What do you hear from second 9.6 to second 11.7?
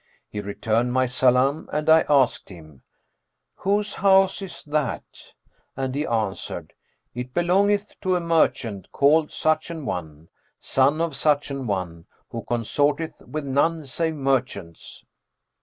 an one, son of such an